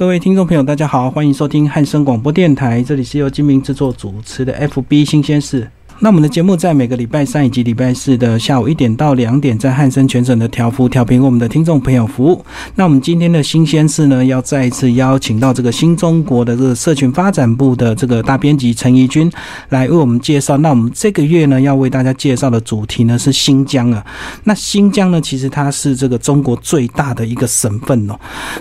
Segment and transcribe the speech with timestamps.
[0.00, 5.70] 各位听众朋友，大家好，欢迎收听汉声广播电台，这里是由金明制作主持的 FB 新鲜事。
[6.02, 12.42] 那我们的节目在每个礼拜三以及礼拜四的下午一点到两点，在汉森全省的调幅调频，为我们的听众朋友服务。
[12.74, 19.30] 那我们今天的新鲜事呢，要再一次邀请到这个新中国的这个社群发展部的这个大编辑陈怡君
[19.68, 20.56] 来为我们介绍。
[20.56, 24.02] 那我们这个月呢，要为大家介绍的主题呢是新疆啊。
[24.44, 28.18] 那新疆呢，其实它是这个中国最大的一个省份哦。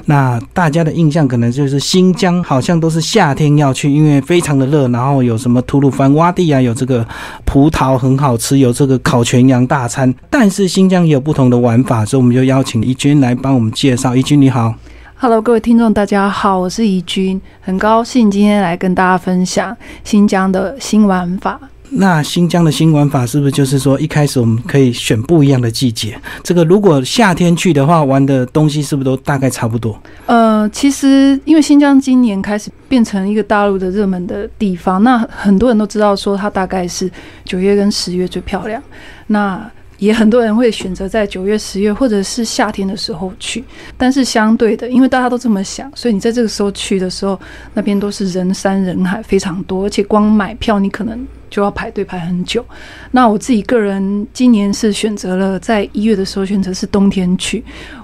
[0.07, 7.07] 那大家的印象可能就是新疆好像都是夏天要去，因为非常的热，然后有什么吐鲁番洼地啊，有这个。
[7.45, 10.13] 葡萄很好吃，有这个烤全羊大餐。
[10.29, 14.15] 但是新疆也有不同的玩法，所以我们就邀请怡君来帮我们介绍。
[14.15, 14.73] 怡君你好
[15.15, 21.59] ，Hello，各位听众大家好，我是怡君，很高兴今天来跟大家分享新疆的新玩法。
[21.91, 26.19] 那新疆的新玩法是不是就是说，一开始我们可以选不一样的季节？
[26.43, 29.99] 这个如果夏天去的话，玩的东西是不是都大概差不多？
[30.27, 37.09] 呃，其实因为新疆今年开始变成一个大陆的热门的地方，那很多人都知道说它大概是
[37.43, 38.81] 九月跟十月最漂亮。
[39.27, 43.63] 那也很多人会选择在九月、十月或者是夏天的时候去，
[43.97, 47.37] 但是相对的，因为大家都这么想，所以你在这个时候去的时候，
[47.73, 52.65] 那边都是人山人海，非常多，而且光买票你可能就要排队排很久。
[53.11, 57.63] 那我自己个人今年是选择了在一月的时候选择是冬天去，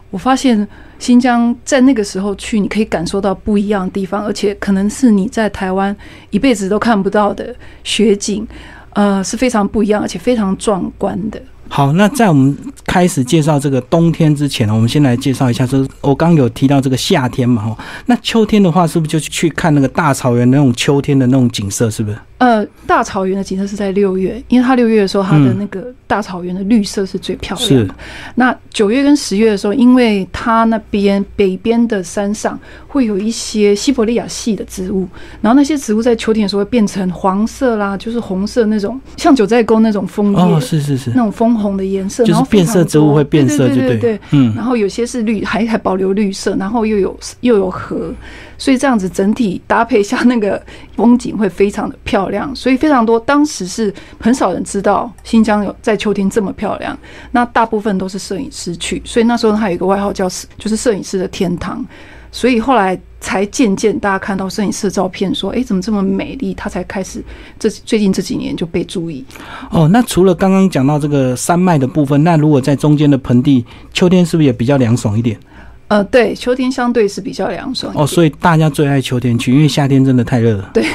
[0.09, 5.95] 我发现新疆在那个时候去，你可以感受到不一样的地方，而且可能是你在台湾
[6.29, 8.47] 一辈子都看不到的雪景，
[8.93, 11.41] 呃，是非常不一样，而且非常壮观的。
[11.67, 22.17] 好，那在我们开始介绍这个冬天之前呢，我们先来介绍一下，就是我刚有提到这个夏天嘛，哈，那秋天的话，是不是就去看那个大草原那种秋天的那种景色，是不是？
[22.37, 27.87] 呃，大草原的景色是在六月，因为它六月的时候，它的那个大草原的绿色是最漂亮。
[27.87, 27.95] 的。
[28.35, 35.07] 那九月跟十月的时候，因为它那边北边的山上会有一些西伯利亚系的植物，
[35.39, 40.39] 然后那些植物在秋天的时候会变成黄色啦，就是红色那种，像九寨沟那种枫叶。
[40.39, 41.11] 哦，是是是。
[41.11, 44.19] 那种枫红的颜色，就是变色植物会变色，对对对。
[44.31, 44.53] 嗯。
[44.53, 48.13] 然后有些是绿，还还保留绿色，然后又有又有河。
[48.57, 50.61] 所以这样子整体搭配下那个
[50.95, 53.19] 风景会非常的漂亮，所以非常多。
[53.19, 56.97] 当时是很少人知道新疆有在秋天这么漂亮，
[57.31, 61.85] 那大部分都是摄影师去，所以那时候他有一个外号叫“就是摄影师的天堂”。
[62.31, 67.23] 所以后来才渐渐大家看到摄影师的照片，说：“哎，怎么这么美丽？”他才开始
[67.57, 69.23] 这最近这几年就被注意。
[69.71, 75.39] 哦，那除了刚刚讲到这个山脉的部分，那如果在中间的盆地，秋天是不是也比较凉爽一点？
[75.87, 80.71] 呃，对，秋天相对是比较凉爽哦，所以大家最爱秋天去，因为夏天真的太热了。
[80.73, 80.85] 对，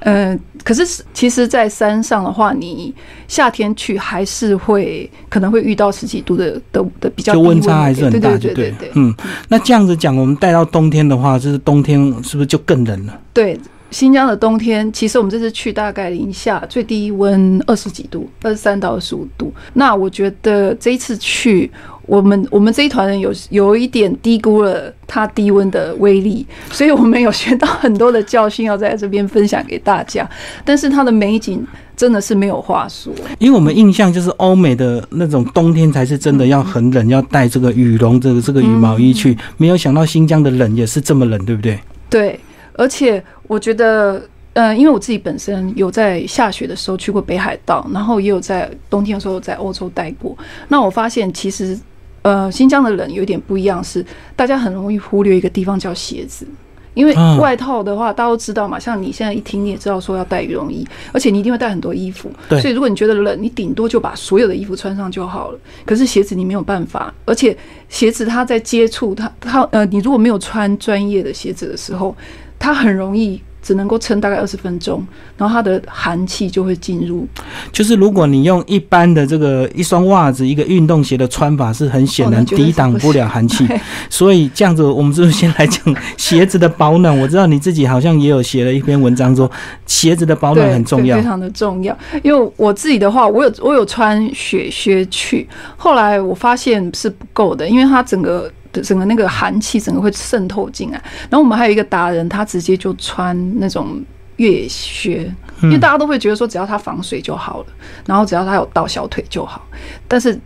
[0.00, 2.94] 呃，可是其实，在山上的话，你
[3.26, 8.90] 夏天去还是会可能会遇到十几度的的的比较就温差还是很大，对对对。
[8.94, 9.14] 嗯，
[9.48, 13.18] 那这样子讲，我们带到冬天的话，就是冬天是不是就更冷了？
[13.32, 13.58] 对，
[13.90, 19.52] 新疆的冬天，其实我们这次去大概零下最低温二十几度，二十三到二十五度。
[19.74, 21.70] 那我觉得这一次去。
[22.08, 30.26] 我们我们这一团人有有一点低估了它低温的威力，所以我们有学到很多的教训，要在这边分享给大家。
[30.64, 31.62] 但是它的美景
[31.94, 41.78] 真的是没有话说，因为我们印象就是欧美的那种冬天才是真的要很冷，要带这个羽绒这个这个羽毛衣去，没有想到新疆的冷也是这么冷，对不对？
[42.08, 42.40] 对，
[42.72, 44.22] 而且我觉得，
[44.52, 50.38] 嗯，因为我自己本身有在下雪的时候去过北海道，然后也有在冬天的时候在欧洲待过，
[50.68, 51.76] 那我发现其实。
[52.22, 54.04] 呃，新疆的人有点不一样，是
[54.34, 56.44] 大家很容易忽略一个地方叫鞋子，
[56.92, 58.78] 因为外套的话，大家都知道嘛。
[58.78, 62.28] 像你现在一听，你也知道说要带羽绒衣，而且你一定会带很多衣服。
[62.60, 65.58] 所以如果你觉得冷，你顶多就把所有的衣服穿上就好了。
[65.86, 67.56] 可是鞋子你没有办法，而且
[67.88, 72.14] 鞋子它在接触它它呃，你如果没有穿专业的鞋子的时候，
[72.58, 73.40] 它很容易。
[73.60, 75.04] 只能够撑大概二十分钟，
[75.36, 77.26] 然后它的寒气就会进入。
[77.70, 83.68] 就是如果你用一般的这个一双袜子、一个运动鞋的穿法，是很显然抵挡不了寒气。
[84.08, 87.14] 所以这样子，我们是不是先来讲鞋子的保暖？
[87.18, 89.50] 我知道你自己好像也有写了一篇文章，说
[89.84, 91.94] 鞋子的保暖很重要，非常的重要。
[92.22, 95.46] 因为我自己的话，我有我有穿雪靴去，
[95.76, 98.50] 后来我发现是不够的，因为它整个。
[98.72, 104.02] 整个那个寒气整个会渗透进来，然后我们还有一个达人，他直接就穿那种
[104.36, 105.32] 越野靴，
[105.62, 107.66] 因为大家都会觉得说只要它防水就好了，
[108.06, 109.66] 然后只要它有到小腿就好，
[110.06, 110.38] 但是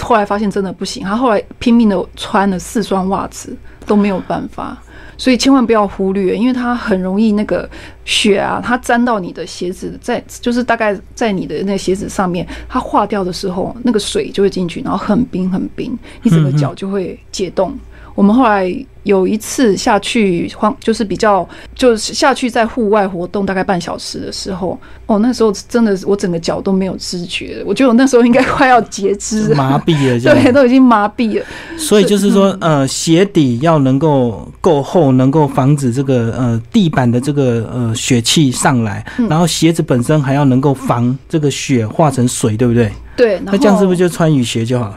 [0.00, 4.76] 后来发现真的不行，他后来拼命的穿了四双袜子都没有办法。
[5.18, 7.68] 所以千万不要忽略，因为它很容易那个
[8.04, 17.76] 雪啊，它沾到你的鞋子，在就是大概在你的那鞋子上面，它化掉的时候，那个水就会进去，然后很冰很冰，你整个脚就会解冻。
[18.14, 18.72] 我们后来
[19.08, 31.46] 有一次下去荒，就是比较就是下去在户外活动大概半小时的时候，哦，那时候真的我整个脚都没有知觉，我觉得我那时候应该快要截肢，麻痹了，对，都已经麻痹了。
[31.78, 42.92] 所以就是说，呃，鞋底要能够够厚，能够防止这个呃地板的这个呃血气上来，然后鞋子本身还要能够防这个血化成水，对不对？
[43.16, 44.94] 对，那这样是不是就穿雨鞋就好？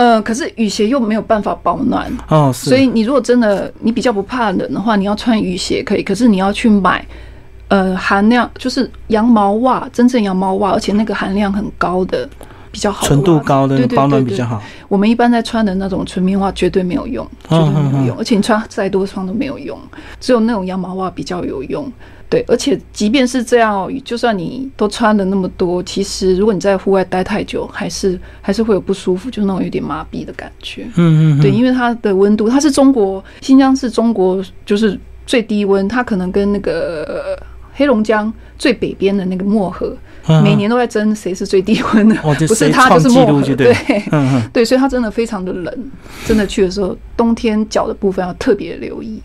[0.00, 7.04] 呃，可是雨鞋又没有办法保暖哦，所以你如果真的你比较不怕冷的话，你要穿雨鞋可以，可是你要去买
[7.68, 12.26] 呃含量就是羊毛袜，真正羊毛袜，而且那个含量很高的。
[12.72, 14.62] 比较好，纯度高的保暖比较好。
[14.86, 19.76] 我们一般在穿的那种纯棉袜绝对没有用，绝对没有用，而且你穿再多双都没有用，
[20.20, 21.92] 只有那种羊毛袜比较有用。
[22.30, 30.86] 对，而且即便是这样，就算你都穿了那么多，其实如果你在户外待太久，还是还是会有不舒服，就那种有点麻痹的感觉。
[30.94, 34.96] 嗯嗯，对，因为它的温度，它是中国新疆是中国就是
[35.26, 37.36] 最低温，它可能跟那个
[37.74, 39.96] 黑龙江最北边的那个漠河。
[40.42, 42.14] 每年都在争谁是最低温的，
[42.46, 43.74] 不是他就是漠河，对，
[44.52, 45.90] 对，所以他真的非常的冷。
[46.26, 49.20] 真的去的时候，冬天脚的部分要特别留意。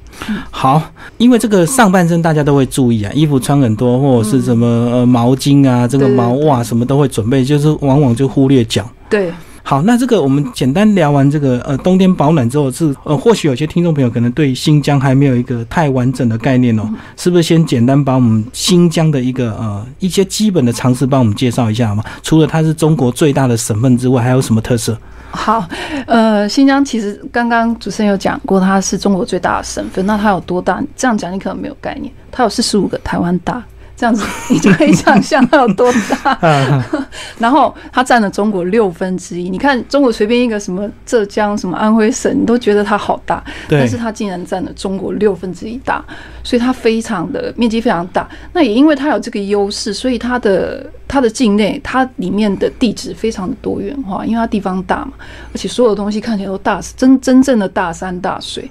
[0.49, 0.81] 好，
[1.17, 8.89] 因为这个上半身大家都会注意啊，衣服穿很多或者是什么呃毛巾啊，这个毛袜什么都会准备，就是往往就忽略脚。
[9.09, 9.31] 对。
[9.67, 22.03] 好，那这个我们简单聊完这个呃冬天保暖之后，是呃或许有些听众朋友可能对新疆还没有一个太完整的概念哦，是不是先简单把我们新疆的一个呃一些基本的常识帮我们介绍一下嘛？
[22.21, 24.95] 除了它是中国最大的省份之外，还有什么特色？
[25.31, 25.67] 好，
[26.05, 30.79] 呃，新疆其实刚刚主持人有讲过，它是中国最大的省份，那它有多大？
[30.95, 33.63] 这样讲你可能没有概念，它有四十五个台湾大。
[33.97, 35.89] 这样子 你就可以想象它有多
[36.23, 36.37] 大，
[37.39, 39.49] 然后它占了中国六分之一。
[39.49, 46.03] 你看中国随便一个什么浙江、什么安徽省，你都觉得它好大，但是它竟然占了中国六分之一大，
[46.43, 48.27] 所以它非常的面积非常大。
[48.51, 55.13] 那也因为它有这个优势，所以它的它的境内它里面的地质非常的多元化，因为它地方大嘛，
[55.53, 58.69] 而且所有东西看起来都大，真真正的大山大水。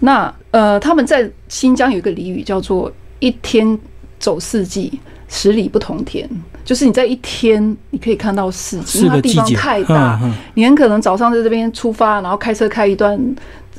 [0.00, 3.78] 那呃，他们在新疆有一个俚语叫做一天。
[4.18, 6.28] 走四季，十里不同田，
[6.64, 10.20] 就是你在一天你可以看到四季，因为它地方太大，
[10.54, 13.18] 你很可能早上在这边出发，然后开车开一段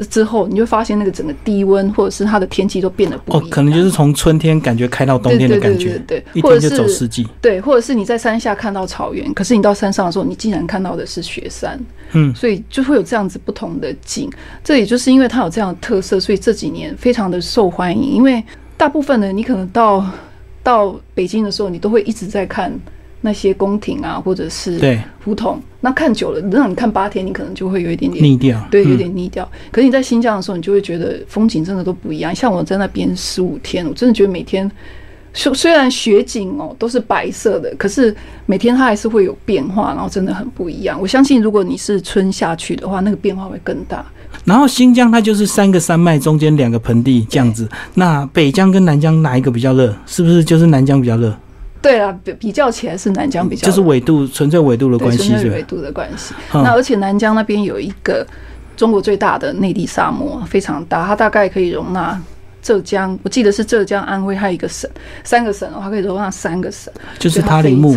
[0.09, 3.43] 之后，你就发现那个整个低温或者是它的天气都变得不一样。
[3.43, 11.79] 哦，可能就是从春天感觉开到冬天的感觉，对，或者是走四季，对，或者是你在山下看到草原，可是你到山上的时候，你竟然看到的是雪山，
[12.11, 14.29] 嗯，所以就会有这样子不同的景。
[14.63, 18.43] 这也就是因为它有这样的特色，所以这几年非常的受欢迎，因为
[18.77, 20.05] 大部分的你可能到。
[20.67, 22.69] 到北京的时候，你都会一直在看
[23.21, 25.61] 那些宫廷啊，或者是胡同。
[25.79, 29.49] 那看久了，让你看八天，你可能就会有一点点腻掉，对，有点腻掉。
[29.71, 32.35] 可是你在新疆的时候，你就会觉得风景真的都不一样。
[32.35, 34.69] 像我在那边十五天，我真的觉得每天
[35.31, 38.13] 虽虽然雪景哦都是白色的，可是
[38.45, 40.99] 每天它还是会有变化，然后真的很不一样。
[40.99, 44.05] 我相信，如果你是春夏去的话，那个变化会更大。
[44.45, 47.67] 然后新疆它就是三个山脉中间两个盆地这样子。
[47.95, 49.93] 那北疆跟南疆哪一个比较热？
[50.05, 51.35] 是不是就是南疆比较热？
[51.81, 53.65] 对啊，比比较起来是南疆比较。
[53.65, 56.33] 就是纬度，纯粹纬度的关系，纯粹纬度的关系。
[56.53, 58.25] 那而且南疆那边有一个
[58.75, 62.19] 中国最大的内地沙漠，非常大，它大概可以容纳。
[62.59, 64.89] 浙江，我记得是浙江、安徽，还有一个省，
[65.23, 67.95] 三个省的话可以容纳三个省，就是塔里木。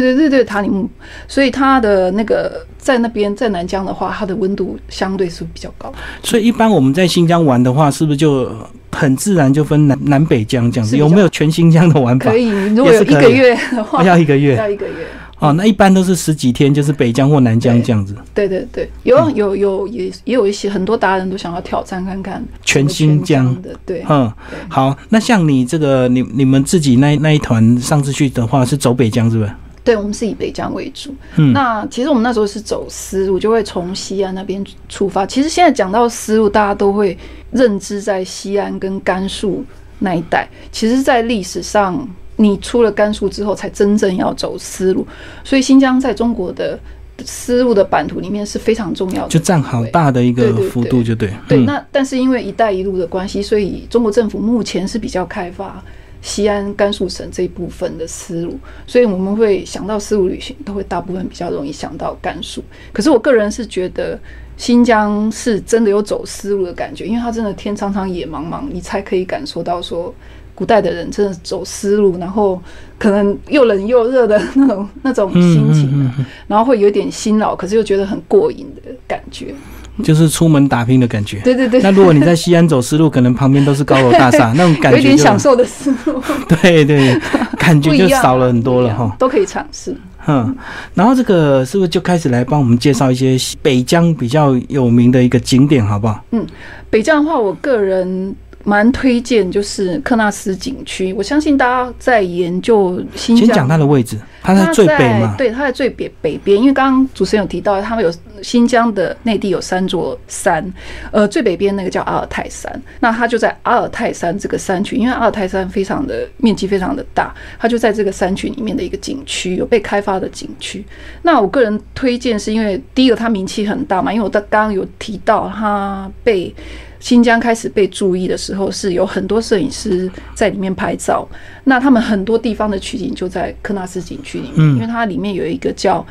[0.00, 0.88] 对对对，塔里木。
[1.28, 5.92] 所以它的那个在那边，在南疆的话，它的温度相对是比较高。
[6.22, 8.50] 所以一般我们在新疆玩的话，是不是就
[8.90, 10.96] 很自然就分南南北疆这样子？
[10.96, 12.30] 有没有全新疆的玩法？
[12.30, 14.94] 可以，如果有一个月的话，要一个月，要一个月。
[15.38, 18.14] 哦，那一般都是十几天，就是北疆或南疆这样子。
[18.32, 23.76] 对对对，有有有也也有一些很多达人都想要挑战看看全新疆的。
[23.84, 24.32] 对，嗯，
[24.68, 29.50] 好，那像你这个你你们自己那那一团上次去的话是走北疆是不是？
[29.84, 31.14] 对，我们是以北疆为主。
[31.36, 35.26] 嗯，那其实我们那时候是走丝路，就会从西安那边出发。
[35.26, 37.16] 其实现在讲到丝路，大家都会
[37.50, 39.64] 认知在西安跟甘肃
[39.98, 40.48] 那一带。
[40.70, 42.08] 其实，在历史上。
[42.36, 45.06] 你出了甘肃之后，才真正要走丝路，
[45.44, 46.76] 所以新疆在中国的
[47.24, 51.30] 丝路的版图里面是非常重要的，就占好大的一个幅度，就对。
[51.46, 55.80] 对，那但是因为“一带一路”的关系，所以中国政府目前是比较开发
[56.22, 62.64] 西安、甘肃省这一部分的丝路，所以我们会想到丝路旅行，都会大部分比较容易想到甘肃。
[62.94, 64.18] 可是我个人是觉得
[64.56, 70.14] 新疆是真的有走丝路的感觉，因为它真的天苍苍，野茫茫，你才可以感受到说。
[70.54, 72.60] 古代的人真的走丝路，然后
[72.98, 76.12] 可能又冷又热的那种那种心情，
[76.46, 79.54] 然后会有点辛劳，可是又觉得很过瘾的感觉。
[80.02, 81.38] 就是出门打拼的感觉。
[81.40, 87.18] 对对对，那如果你在西安走丝路，可能旁边都是高楼大厦， 那种感觉有点享受的思路， 对对，
[87.58, 89.14] 感觉就少了很多了哈。
[89.18, 89.96] 都可以尝试。
[90.26, 90.56] 嗯，
[90.94, 96.22] 然后这个是不是就开始来帮我们介绍一些北疆比较有名的一个景点，好不好？
[96.30, 96.46] 嗯，
[96.88, 98.34] 北疆的话，我个人。
[98.64, 101.12] 蛮推荐，就是克纳斯景区。
[101.12, 105.34] 我相信大家在研究新疆，先讲它的位置，它在最北嘛？
[105.36, 106.58] 对，它在最北北边。
[106.58, 110.64] 因为刚刚主持人有提到，他们有新疆的内地有三座山，
[111.10, 114.96] 呃，最北边那个叫阿尔泰山，那它就在阿尔泰山这个山区。
[114.96, 120.84] 因为阿尔泰山非常的面积非常的大，它就在这个山区里面的一个景区，有被开发的景区。
[121.22, 126.54] 那我个人推荐是因为第一个它名气很大嘛，因为我刚刚有提到它被。
[127.02, 131.28] 新疆开始被注意的时候，是有很多摄影师在里面拍照。
[131.64, 136.06] 那他们很多地方的取景就在科纳斯景区里面，因为它里面有一个叫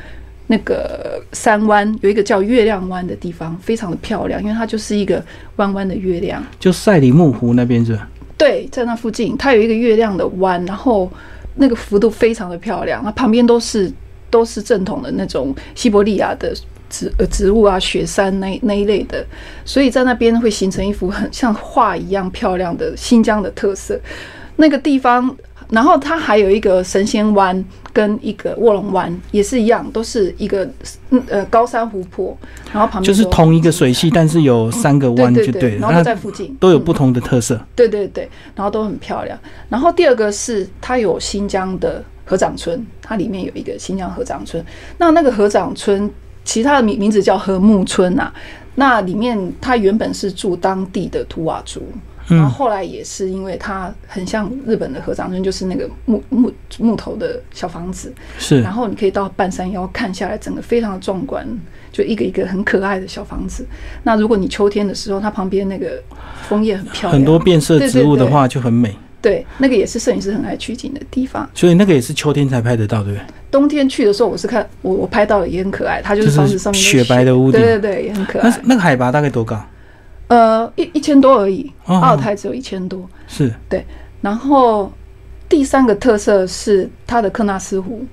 [0.47, 5.23] 那个山湾，有一个叫月亮湾的地方，非常的漂亮，因为它就是一个
[5.55, 6.43] 弯弯的月亮。
[6.59, 7.97] 就赛里木湖那边是？
[8.37, 11.09] 对，在那附近，它有一个月亮的湾，然后
[11.55, 13.89] 那个幅度非常的漂亮，它旁边都是
[14.29, 16.53] 都是正统的那种西伯利亚的。
[16.91, 19.25] 植呃植物啊，雪山那那一类的，
[19.65, 23.99] 所以在那边会形成一幅很像画一样漂亮的新疆的特色。
[24.57, 25.35] 那个地方，
[25.69, 30.69] 然后它还有一个神仙湾跟一个卧龙湾，也是一样，都是一个
[31.29, 32.37] 呃高山湖泊，
[32.71, 37.59] 然后旁边就是同一个水系，但是有三个湾就对，然后在附近都有不同的特色。
[37.75, 39.39] 对对对，然后都很漂亮。
[39.67, 44.63] 然后第二个是它有新疆的合掌村，它里面有一个新疆合掌村。
[44.99, 46.11] 那那个合掌村。
[46.43, 48.31] 其他的名名字叫和木村呐，
[48.75, 51.81] 那里面他原本是住当地的图瓦族，
[52.27, 61.45] 然后后来也是因为它很像日本的合掌村，就是那个木木木头的小房子，是，然后你可以到半山腰看下来，整个非常的壮观，
[61.91, 63.65] 就一个一个很可爱的小房子。
[64.03, 66.01] 那如果你秋天的时候，它旁边那个
[66.47, 68.95] 枫叶很漂亮，很多变色植物的话就很美。
[69.21, 73.25] 对，那个也是摄影师很爱取景的地方，所以那个也是秋天才拍得到，对不对？
[73.51, 78.49] 冬天去的时候，我是看我我拍到了也很可爱，它就是房子上面雪白的屋顶，对对对，也很可爱。
[78.49, 79.63] 那那个海拔大概多高？
[80.27, 83.85] 呃，一一千多而已，阿尔泰只有一千多，是对。
[84.21, 84.91] 然后
[85.47, 88.03] 第三个特色是它的克纳斯湖，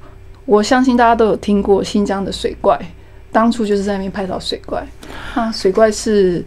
[0.45, 2.79] 我相信大家都有听过新疆的水怪，
[3.33, 4.85] 当初就是在那边拍到水怪
[5.35, 6.45] 啊，水怪是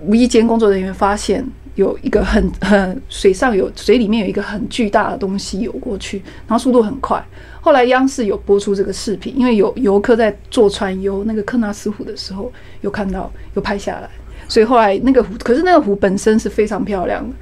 [0.00, 1.44] 无意间工作人员发现。
[1.76, 7.24] 有一个很很水上有水里面有一个很巨大的东西游过去，然后速度很快。
[7.60, 12.52] 后来央视有播出这个视频，因为有游客在坐船游那个克纳斯湖的时候，
[12.82, 14.08] 有看到有拍下来，
[14.46, 17.34] 所以后来那个湖，可是那个湖本身是非常漂亮的。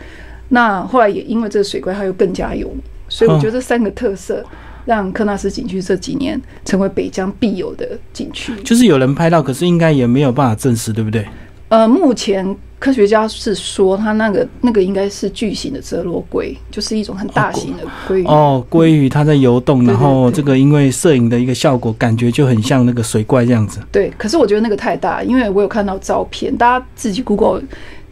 [0.48, 2.80] 那后来也因为这个水怪，它又更加有名。
[3.08, 4.42] 所以我觉得这三个特色
[4.86, 8.54] 让克纳斯景区这几年成为北疆必有的景区。
[8.62, 11.26] 就是有人拍到，可是应该也没有办法证实，对不对？
[11.68, 12.56] 呃，目前。
[12.82, 18.26] 科学家是说，它那个那个应该是巨型的泽罗龟，就是一种很大型的鲑鱼。
[18.26, 23.78] 哦，鲑鱼它在游动，然后这个因为摄影的一个效果，感觉就很像那个水怪这样子。
[23.92, 27.62] 对，可是我觉得那个太大，因为我有看到照片，大家自己 Google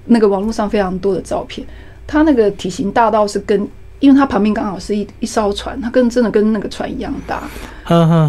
[0.05, 1.67] 那个网络上非常多的照片，
[2.07, 3.69] 它那个体型大到是跟。
[4.00, 7.42] 因为它旁边刚好是一一艘船，它跟真的跟那个船一样大。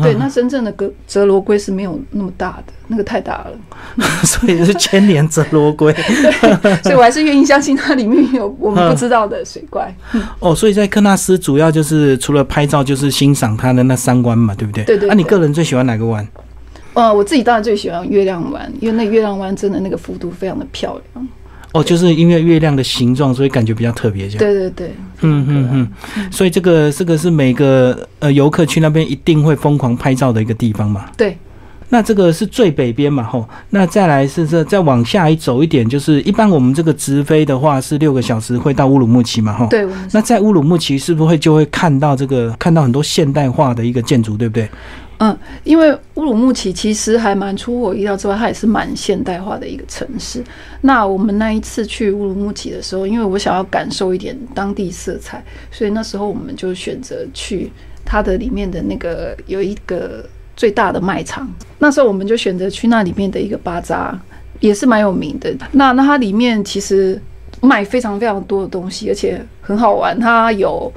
[0.02, 3.52] 对，那真正的格泽罗龟是没有那么大的，那个太大了。
[4.26, 5.94] 所以是千年泽罗龟。
[6.64, 9.96] 对，所以我还是愿意相信它里面有我们不知道的水怪。
[10.40, 14.84] 哦，所以在科纳斯主要就是除了拍照，就是欣赏它的那三湾嘛，对不对？
[14.84, 15.10] 对对。
[15.10, 16.28] 那你个人最喜欢哪个湾？
[16.94, 21.28] 呃，我自己当然最喜欢月亮湾，因为那月亮湾真的那个幅度非常的漂亮。
[21.74, 24.40] 哦，就是因为月亮的形状，所以感觉比较特别，这样。
[24.40, 25.88] 对对对，嗯嗯嗯，
[26.30, 31.06] 所以这个这个是每个呃游客去那边一定会疯狂拍照的一个地方嘛。
[31.16, 31.38] 对，
[31.88, 39.68] 那这个是最北边嘛，吼，那再来是这再往下一走一点，就是一般我们这个直飞的话是六个小时会到乌鲁木齐嘛，吼。
[39.68, 39.88] 对。
[40.12, 44.70] 那在乌鲁木齐是不是会就会看到这个看到很多现代化的一个建筑，对不对？
[45.24, 50.44] 嗯，因为乌鲁木齐其实还蛮出乎我意料之外，它也是蛮现代化的一个城市。
[50.82, 57.72] 那我们那一次去乌鲁木齐的时候，因为我想要感受一点当地色彩，所以那时候我们就选择去
[58.04, 60.26] 它的里面的那个有一个
[60.58, 61.48] 最大的卖场。
[61.78, 64.20] 那时候我们就选择去那里面的一个巴扎，
[64.60, 65.56] 也是蛮有名的。
[65.74, 67.22] 那那它里面其实
[67.62, 70.20] 卖非常非常多的东西，而且很好玩。
[70.20, 70.92] 它有。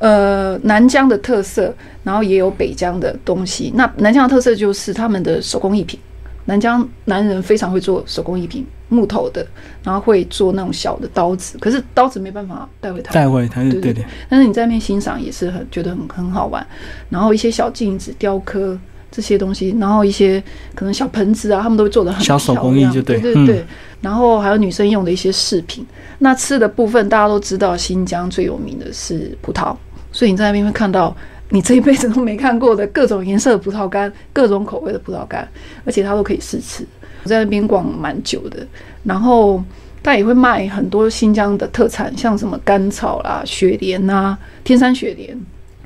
[0.00, 3.70] 呃，南疆的特色，然后也有北疆的东西。
[3.76, 6.00] 那南疆的特色就是他们的手工艺品。
[6.46, 9.46] 南疆男人非常会做手工艺品，木头的，
[9.84, 11.56] 然后会做那种小的刀子。
[11.58, 14.04] 可是刀子没办法带回台，带回台，对对。
[14.28, 16.66] 但是你在那边欣赏也是很觉得很很好玩。
[17.08, 18.76] 然后一些小镜子、雕刻，
[19.12, 20.42] 这些东西，然后一些
[20.74, 23.66] 可能小盆子啊，他们都会做的很小手工艺就对对对对嗯
[24.00, 25.86] 然后还有女生用的一些饰品。
[26.20, 29.76] 那吃的部分，大家都知道，新疆最有名的是葡萄，
[30.12, 31.14] 所以你在那边会看到
[31.50, 35.46] 你这一辈子都没看过的各种颜色的葡萄干，各种口味的葡萄干，
[35.84, 36.86] 而且它都可以试吃。
[37.22, 38.66] 我在那边逛蛮久的，
[39.04, 39.62] 然后
[40.02, 45.38] 他也会卖很多新疆的特产，像什么甘草啦、雪莲呐、天山雪莲，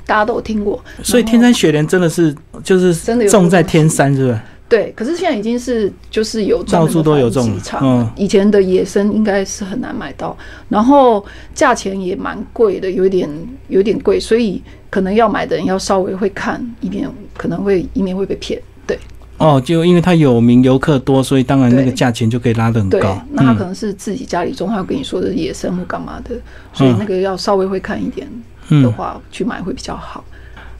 [0.06, 0.82] 大家都有听过。
[1.02, 4.38] 所以天山雪莲真的是就是真的种在天山，是不是？
[4.74, 10.36] 对，可是现在已经是就是有到处都有这种场嗯以前的野生应该是很难买到，
[10.68, 13.30] 然后价钱也蛮贵的，有一点
[13.68, 18.60] 有点贵，所以可能要买的人要稍微会看，以免可能会以免会被骗。
[18.84, 18.98] 对
[19.38, 26.34] 哦，就因为它有名，游客多，所以当然那个价钱就可以拉得很对高。，那他可嗯能是自己家里种，他有跟你说的是野生或干嘛的，
[26.72, 28.92] 所以嗯那个要稍微会看一点的嗯。
[28.92, 30.24] 话，去买会比较好。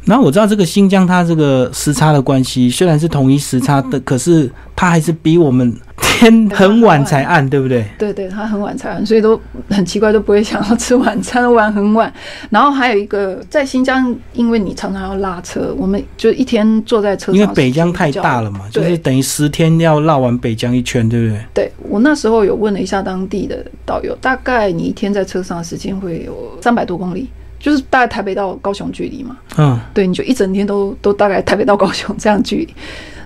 [0.04, 7.84] 然后我知道这个新疆它这个时差的关系，虽然是同一时差的，可是它还是比我们天很晚才暗，对不对？
[7.98, 12.12] 对对，它很晚才暗，所以都很奇怪，都不会想要吃晚餐，都玩很晚。
[12.50, 21.40] 然后还有一个，在新疆，因为你常常要拉车，我们就一天坐在车上，因为北疆太大了嘛，就是等于十天要绕完北疆一圈，对不对？
[21.54, 27.28] 对我那时候有问了一下当地的导游，大概你一天在车上的时间会有三百多公里，
[27.64, 29.34] 就是大概台北到高雄距离嘛。
[29.56, 32.68] 嗯，对，你就一整天都都大概台北到高雄这样距离。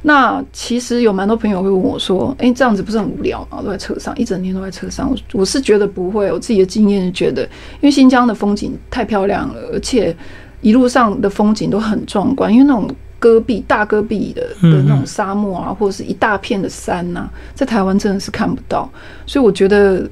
[0.03, 3.61] 那其实有蛮多朋友会问我说：“诶，这样子不是很无聊吗？
[3.61, 5.11] 都在车上，一整天都在车上。
[5.11, 7.49] 我”我是觉得不会，我自己的经验是觉得，因
[7.83, 10.17] 为新疆的风景太漂亮了，而且
[10.61, 18.89] 一路上的风景都很壮观，因为那种戈壁、大戈壁的嗯的那种沙漠啊，或者是一大片的山呐、在台湾真的是看不到，
[19.27, 20.09] 所以我觉得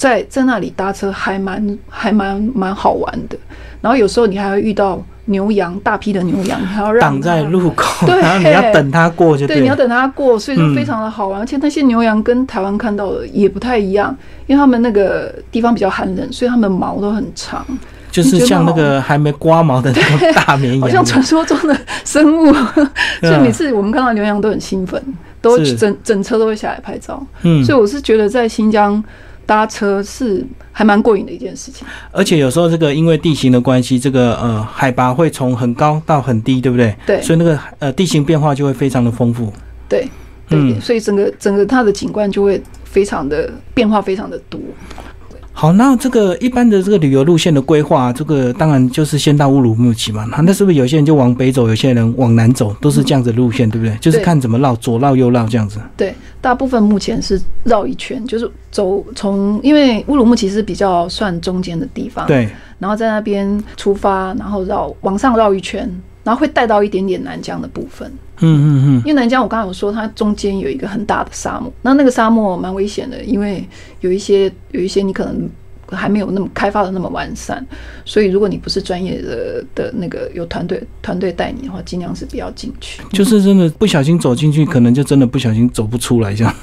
[0.00, 3.36] 在在那里搭车还蛮还蛮蛮好玩的。
[3.82, 9.76] 然后有时候你还会遇到牛羊，大批的牛羊，你还要让挡在路口， 对然后你要等它过就对，你要。
[9.76, 11.38] 等它过，所以非常的好玩。
[11.38, 14.16] 而且那些牛羊跟台湾看到的也不太一样，
[14.46, 17.62] 因为他们那个地方比较寒冷，所以他们毛都很长，
[18.10, 22.50] 就是像那个还没刮毛的那种大绵羊，好像传说中的生物。
[23.20, 25.02] 所以每次我们看到牛羊都很兴奋，
[25.42, 27.22] 都整整车都会下来拍照。
[27.42, 29.02] 嗯，所以我是觉得在新疆
[29.50, 31.84] 搭车是还蛮过瘾的一件事情。
[32.12, 36.94] 而且有时候这个因为地形的关系，这个呃海拔会从很高到很低，对不对？
[37.04, 39.52] 对所以那个呃地形变化就会非常的丰富。
[39.88, 40.08] 对
[40.48, 44.60] 对，嗯所以整个整个它的景观就会非常的变化非常的多。
[45.60, 50.24] 好，那这个一般的这个旅游路线的规划，这个当然就是先到乌鲁木齐嘛。
[50.30, 53.94] 那那是不是有些人就往北走，有些人往南走，都是这样子的路线，对不对？
[53.98, 55.78] 就是看怎么绕，左绕右绕这样子。
[55.98, 65.86] 对，大部分目前是绕一圈，就是走从，因为乌鲁木齐是比较算中间的地方，，对，然后在那边出发，然后绕往上绕一圈，
[66.30, 68.08] 然后会带到一点点南疆的部分。
[68.38, 73.68] 嗯嗯嗯，因为南疆我刚才有说，它中间有一个很大的沙漠，那那个沙漠蛮危险的，因为
[74.00, 75.50] 有一些有一些你可能
[75.90, 77.66] 还没有那么开发的那么完善，
[78.04, 83.02] 所以如果你不是专业的的那个有团队团队带你的话，尽量是不要进去。
[83.12, 86.54] 就是真的不小心走进去，可能就真的不小心走不出来这样。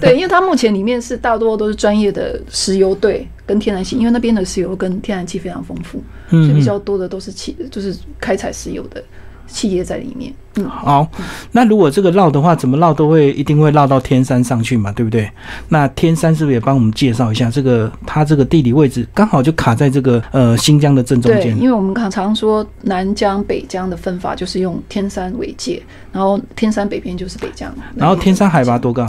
[0.00, 9.02] 对， 因为它目前里面是大多都是专业的石油队跟天然气，因为那边的石油跟天然气非常丰富，所以嗯比较多的都是企，就是开采石油的
[9.46, 10.32] 企业在里面。
[10.56, 11.06] 嗯，好，
[11.52, 15.30] 那如果这个绕的话，怎么绕都会一定会绕到天山上去嘛，对不对？
[15.68, 21.56] 那天山是不是也帮我们介绍一下这个它这个地理位置刚好就卡在这个呃新疆的正中对，间？
[21.58, 25.80] 因为我们常常说南疆、北疆的分法就是用天山为界，
[26.10, 29.06] 然后天山北边就是北疆，然后天山海拔多高？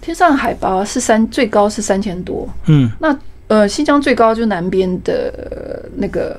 [0.00, 3.16] 天山海拔是三最高是三千多，嗯，那
[3.50, 6.38] 呃新疆最高就南边的呃那个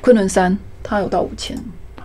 [0.00, 1.56] 昆仑山，它有到五千。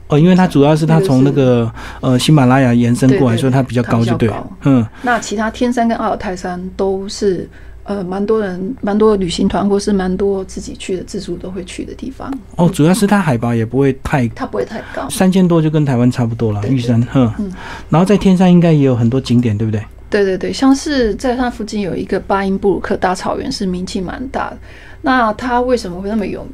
[0.08, 4.58] 哦，因为它主要是它从那个呃喜马拉雅延伸过来，所以它比较高，就对它比较高。
[4.66, 7.50] 嗯，那其他天山跟阿尔泰山都是
[7.86, 15.10] 呃蛮多人、蛮多旅行团或是蛮多自己去的自助都会去的地方，哦，主要是它海拔也不会太它不会太高。
[15.10, 16.62] 三千多，就跟台湾差不多了。
[16.68, 17.52] 玉山，哼嗯，
[17.90, 19.82] 然后在天山应该也有很多景点，对不对？
[20.10, 24.58] 对对对，像是在它附近有一个巴音布鲁克大草原，是名气蛮大的。
[25.02, 26.52] 那它为什么会那么有名？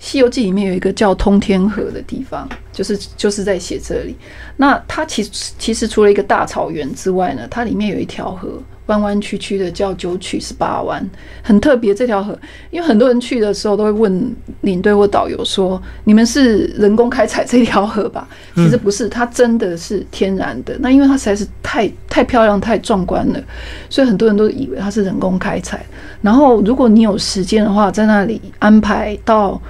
[0.06, 4.14] 《西游记》里面有一个叫通天河的地方，就是就是在写这里。
[4.58, 11.08] 那它其实其实除了一个大草原之外呢，它里面有一条河，弯弯曲曲的，叫九曲十八弯，
[11.42, 11.94] 很特别。
[11.94, 12.38] 这条河，
[12.70, 20.76] 因为很多人去的时候都会问领队或导游说：“你们是人工开采这条河吧？”其实不是，它真的是天然的。
[20.80, 23.42] 那因为它实在是太太漂亮、太壮观了，
[23.88, 25.84] 所以很多人都以为它是人工开采。
[26.20, 29.60] 然后，如果你有时间的话，在那里安排到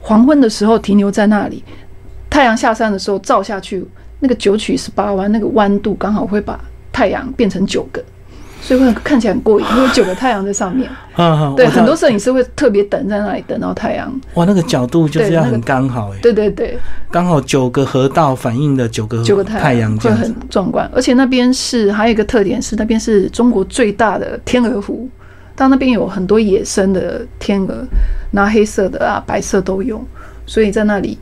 [0.00, 1.64] 黄昏的时候停留在那里，
[2.28, 3.84] 太阳下山的时候照下去，
[4.20, 6.60] 那个九曲十八弯，那个弯度刚好会把
[6.92, 8.04] 太阳变成九个，
[8.62, 10.88] 所以会看起来很过瘾，因为九个太阳在上面。
[11.56, 14.08] 对，很多摄影师会特别等在那里等到太阳。
[14.34, 16.18] 哇，那个角度就是要很刚好哎。
[16.22, 16.78] 对对对，
[17.10, 20.88] 刚好九个河道反映的九个九个太阳会很壮观。
[20.94, 25.08] 而且那边是还有一个特点是，那边是中国最大的天鹅湖，
[25.56, 27.84] 到那边有很多野生的天鹅，
[28.30, 30.02] 那黑色的啊、白色都有，
[30.46, 31.18] 所以在那里。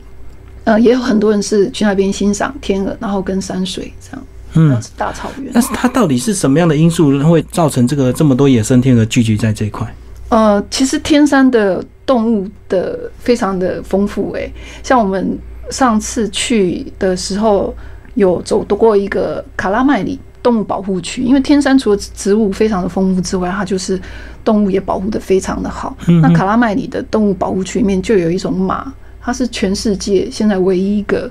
[0.63, 4.23] 呃，也有很多人是去那边欣赏天鹅，然后跟山水这样，
[4.53, 5.51] 嗯，大草原。
[5.53, 9.87] 但是它到底是什么样的因素会造成这个这么多野生天鹅聚集在这一块？
[10.29, 15.37] 呃，其实天山的动物的非常的丰富，诶，像我们
[15.69, 17.73] 上次去的时候
[18.15, 23.99] 有走过一个卡拉麦里动物保护区，因为天山除了植物非常的丰富之外，它就是
[24.43, 25.95] 动物也保护的非常的好。
[26.21, 28.91] 那卡拉麦里的动物保护区里面就有一种马。
[29.23, 31.29] 它是全世界现在唯一一个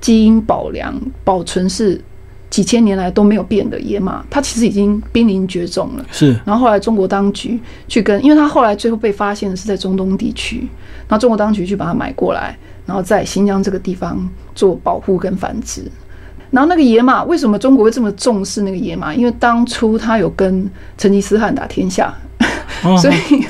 [0.00, 0.92] 基因保良
[1.22, 2.02] 保存是
[2.50, 6.04] 几千年来都没有变的野马，它其实已经濒临绝种了。
[6.10, 10.68] 是，然后后来中国当局去跟，因为它后来最后被发现的是在中东地区，
[11.08, 15.82] 然后中国当局去把它买过来，然后在新疆这个地方做保护跟繁殖。
[16.50, 19.14] 然后那个野马为什么中国会这么重视那个野马？
[19.14, 22.12] 因为当初他有跟成吉思汗打天下，
[23.00, 23.44] 所以。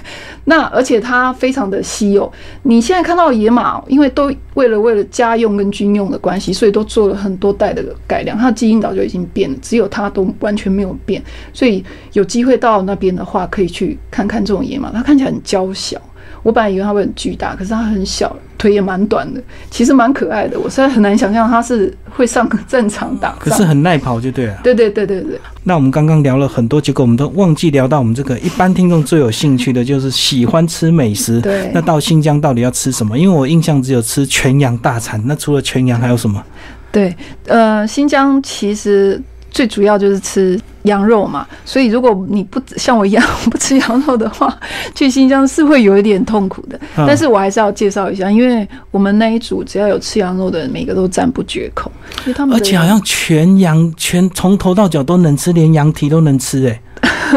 [0.44, 16.00] 那而且它非常的稀有，你现在看到野马，因为都为了为了家用跟军用的关系，所以都做了很多代的改良，它的基因早就已经变了，只有它都完全没有变，所以有机会到那边的话，可以去看看这种野马，它看起来很娇小。
[16.42, 20.59] 我本来以为它会很巨大，可是它很小，腿也蛮短的，其实蛮可爱的。
[20.59, 23.37] 我实在很难想象它是会上战场打。
[23.38, 24.59] 可是很耐跑就对了。
[24.62, 25.40] 对对对对对。
[25.64, 31.40] 那我们刚刚聊了很多，结果我们都忘记聊到我们这个一般听众最有兴趣的就是喜欢吃美食。
[31.40, 31.70] 对。
[31.74, 33.18] 那到新疆到底要吃什么？
[33.18, 35.22] 因为我印象只有吃全羊大餐。
[35.26, 36.42] 那除了全羊还有什么？
[36.90, 37.14] 对，
[37.46, 39.20] 呃，新疆其实。
[39.53, 44.55] 最主要就是吃羊肉嘛，所以如果你不像我一样 不吃羊肉的话，
[44.95, 46.81] 去新疆是会有一点痛苦的。
[46.97, 51.90] 但是我还是要介绍一下，因为我们那一组只要有吃羊肉的人，每个都赞不绝口，
[52.21, 56.81] 因为他们而且好像全羊全从头到脚都能吃，连羊蹄都能吃哎。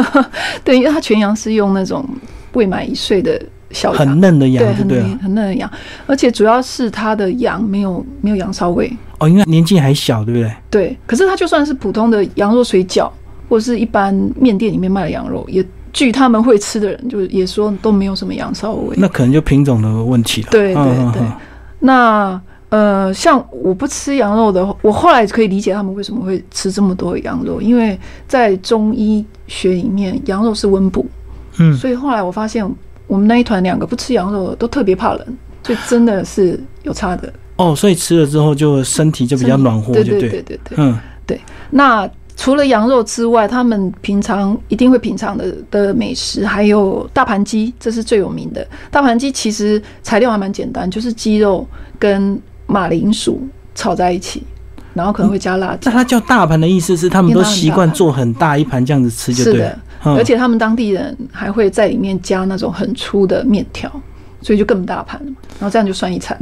[0.63, 2.07] 对，因为它全羊是用那种
[2.53, 3.41] 未满一岁的。
[3.71, 5.67] 小很嫩的羊，对，很嫩很嫩的羊，
[6.05, 10.53] 而且主要是它的羊没有没有羊骚味哦，因为年纪还小，对不对？
[10.69, 13.09] 对，可是它就算是普通的羊肉水饺，
[13.53, 18.95] 或者是一般面店里面卖的羊肉，也据他们会吃的人，就是也说都没有什么羊骚味。
[18.97, 20.47] 那可能就品种的问题了。
[20.49, 21.21] 对对对。
[21.77, 27.95] 那呃，像我不吃羊肉的，我后来可以理解他们为什么会吃这么多羊肉，因为
[28.27, 31.05] 在中医学里面，羊肉是温补。
[31.59, 32.67] 嗯，所以后来我发现。
[33.05, 37.75] 我们那一团两个不吃羊肉的都特别怕冷，所以真的是有差的哦。
[37.75, 41.39] 所以吃了之后就身体就比较暖和，对对对对对，嗯对。
[41.69, 42.09] 那
[42.43, 48.67] 除了羊肉之外，他们平常一定会品尝的的美食还有大盘鸡，这是最有名的。
[48.91, 51.65] 大盘鸡其实材料还蛮简单，就是鸡肉
[51.97, 54.43] 跟马铃薯炒在一起，
[54.93, 55.89] 然后可能会加辣椒。
[55.89, 59.73] 那它叫大盘的意思是他们都习惯做 很大一盘这样子吃，就对。
[60.03, 63.89] 而且他们当地人还会在里面加那种很粗的面条，
[64.41, 65.37] 所以就更大盘了嘛。
[65.61, 66.37] 然后这样就算一餐。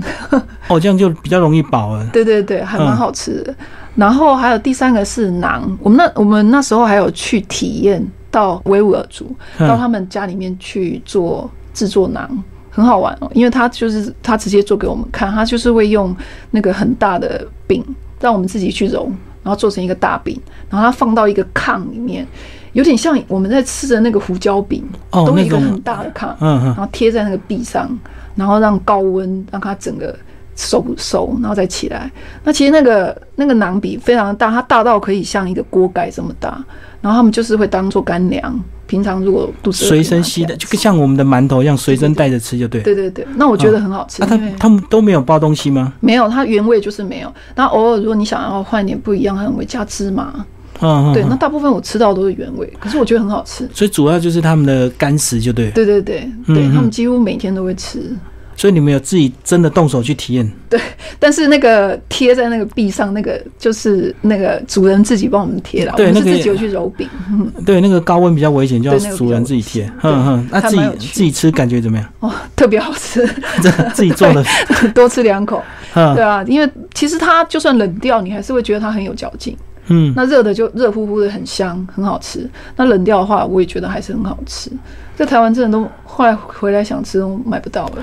[0.67, 2.03] 哦，这样就比较容易饱了。
[2.11, 3.53] 对对对，还蛮好吃的。
[3.95, 12.27] 然后还有第三个是馕，我们那我们那时候还有去体验到维吾尔族，到他们家里面去做制作馕，
[12.69, 13.29] 很好玩哦。
[13.33, 16.15] 因为他就是他直接做给我们看，他就是会用
[16.51, 17.83] 那个很大的饼，
[18.19, 19.11] 让我们自己去揉，
[19.43, 22.25] 然后做成一个大饼，然后他放到一个炕里面。
[22.73, 27.89] 有点像我们在吃的那个胡椒饼，哦都一个很大的炕，嗯然后贴在那个壁上，
[28.33, 30.17] 然后让高温让它整个
[30.61, 32.09] 熟熟，然后再起来。
[32.43, 36.63] 那其实那个那个馕比非常大，它大到可以像一个锅盖这么大。
[37.01, 42.79] 然后他们就是会当做干粮，平常如果肚子随身吸的，就像我们的馒头一样，随身带着吃就对。
[42.83, 44.21] 对对对，那我觉得很好吃。
[44.21, 45.91] 他他们都没有包东西吗？
[45.99, 47.33] 没有，它原味就是没有。
[47.55, 50.45] 那偶尔如果你想要换点不一样，它会加芝麻。
[50.79, 53.67] 嗯，对，那大部分我吃到都是原味，可是我觉得很好吃。
[53.73, 55.71] 所以主要就是他们的干食，就对。
[55.71, 58.15] 对对对，对他们几乎每天都会吃。
[58.61, 60.47] 所以你们有自己真的动手去体验？
[60.69, 60.79] 对，
[61.17, 67.09] 但是那个贴在那个壁上，那个就是那个主人自己帮我们贴的，对，那个自己去揉饼。
[67.65, 69.91] 对，那个高温比较危险，就要主人自己贴。
[70.03, 72.07] 嗯嗯，那自己自己吃感觉怎么样？
[72.19, 73.25] 哦，特别好吃，
[73.95, 74.45] 自己做的，
[74.93, 75.63] 多吃两口。
[75.95, 79.57] 对啊，因为其实它就算冷掉，你还是会觉得它很有嚼劲。
[79.87, 82.49] 嗯，那热的就热乎乎的，很香，很好吃。
[82.75, 84.71] 那冷掉的话，我也觉得还是很好吃。
[85.15, 87.93] 在台湾真的都后来回来想吃都买不到了。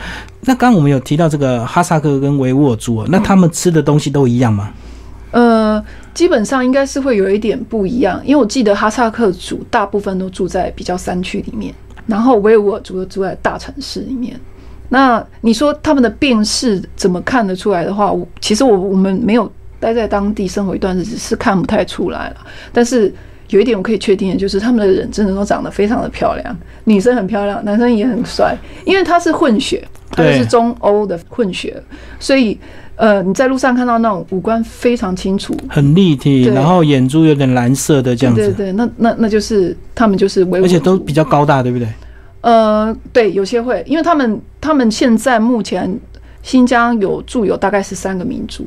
[0.43, 4.71] 那刚刚我们有提到这个哈萨克跟维吾尔族，那他们吃的东西都一样吗？
[5.31, 11.75] 呃，呃，基本上应该是会有一点不一样，因为我记得哈萨克族大部分都住在比较山区里面，
[12.07, 14.39] 然后维吾尔族都住在大城市里面。
[14.89, 22.37] 那你说他们的辨识怎么看得出来的话，我其实我我们没有待在当地生活一段日子，是看不太出来了。
[22.73, 23.13] 但是
[23.51, 31.83] 有一点我可以确定的就是，他们的人真的都长得非常的漂亮，女生很漂亮，男生也很帅，因为他是混血，他是中欧的混血，
[32.21, 32.59] 所以
[32.97, 41.89] 呃你在路上看到那种五官非常清楚，很立体，然后眼珠有点蓝色的这样子，对对，那那那就是他们就是而且都比较高大，对不对？
[42.41, 45.99] 呃，对，有些会，因为他们他们现在目前
[46.43, 48.65] 新疆有住有大概是三个民族，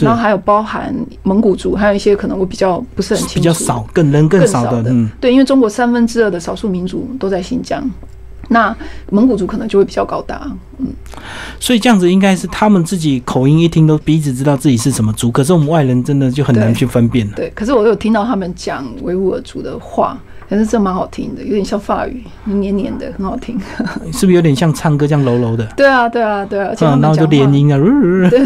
[0.00, 7.82] 然后还有包含蒙古族，还有一些可能我比较不是很清楚，比较少，更人更少的，嗯，对，因为中国三分之二的少数民族都在新疆，
[8.48, 8.76] 那
[9.10, 10.86] 蒙古族可能就会比较高大，嗯，
[11.58, 20.16] 所以这样子应该是他们自己口音一听都彼此知道自己是什么族，可是我们外人真的就很难去分辨了，对，可是我有听到他们讲维吾尔族的话。
[20.50, 23.56] 可是这蛮好听的，有点像法语，黏黏的，很好听。
[24.12, 25.64] 是不是有点像唱歌这样柔柔的？
[25.76, 26.74] 对啊，对啊，对啊。
[26.80, 27.78] 然后就连音啊，
[28.28, 28.44] 对，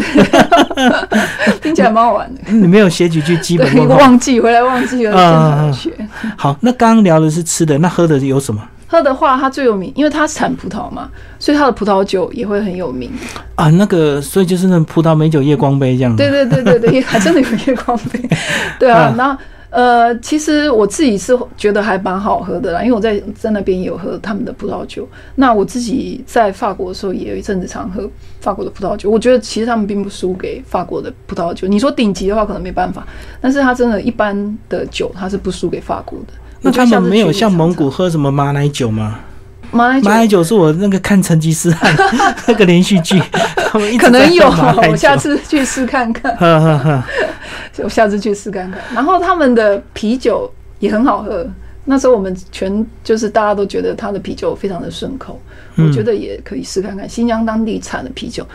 [1.63, 2.41] 听起来蛮好玩的。
[2.53, 3.95] 你没有写几句基本的？
[3.95, 5.91] 忘记回来忘记了，啊，学。
[6.37, 8.61] 好，那刚刚聊的是吃的，那喝的有什么？
[8.85, 13.09] 喝的话，它最有名，因为它产葡萄嘛，所以它的葡萄酒也会很有名
[13.55, 13.67] 啊。
[13.71, 16.15] 那个，所以就是那葡萄美酒夜光杯这样。
[16.15, 18.29] 对对对对对，还真的有夜光杯。
[18.77, 19.35] 对啊， 那。
[19.75, 25.05] 呃，其实我自己是觉得还蛮好喝的啦，因为我在在那边也有喝他们的葡萄酒。
[25.35, 28.09] 那我自己在法国的时候也有一阵子常喝
[28.39, 31.67] 法国的葡萄酒，我觉得其实他们并不输给法国的葡萄酒。
[31.67, 33.05] 你说顶级的话可能没办法，
[33.41, 36.27] 但是它真的一般的酒它是不输给法国的。
[36.61, 39.19] 那他们没有像蒙古喝什么马奶酒吗？
[39.75, 41.93] 马奶马奶酒是我那个看成吉思汗
[42.47, 43.21] 那个连续剧，
[43.99, 44.47] 可能有，
[44.89, 46.33] 我下次去试看看。
[47.83, 48.79] 我下次去试看看。
[48.93, 51.45] 然后他们的啤酒也很好喝。
[51.87, 55.39] 那时候我们全就是大家都觉得他的啤酒非常的顺口，
[55.77, 58.47] 我觉得也可以试看看新疆当地产的啤酒。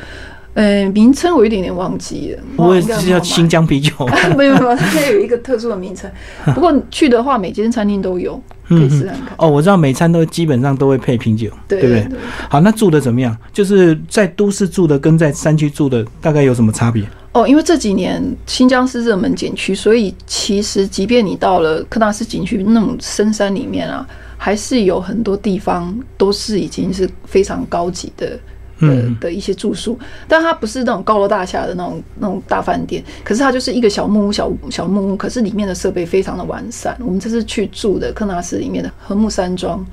[0.55, 2.43] 呃，名称我有点点忘记了。
[2.57, 3.93] 我也是叫新疆啤酒。
[4.37, 6.11] 没有没有，它有一个特殊的名称。
[6.55, 9.29] 不过去的话，每间餐厅都有，可以试看看。
[9.39, 12.07] 哦，我知道每餐都基本上都会配啤酒，对不对？
[12.49, 13.37] 好，那住的怎么样？
[13.53, 17.05] 就是在都市住的跟在山区住的大概有什么差别？
[17.33, 24.05] 哦，因为这几年新疆是热门景区，所以其实即便你到了喀纳斯景区那种深山里面啊，
[24.37, 28.37] 还是有很多地方都是已经是非常高级的
[28.81, 36.97] 的的一些住宿，但它不是那种高楼大厦的那种那种大饭店，可是它就是一个小木屋、小小木屋，可是里面的设备非常的完善。
[37.01, 39.85] 我们这次去住的克纳斯里面的和木山庄，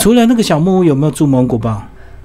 [0.00, 1.82] 除了那个小木屋，有没有住蒙古包？